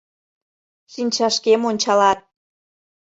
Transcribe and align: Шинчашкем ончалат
Шинчашкем 0.93 1.61
ончалат 1.69 2.19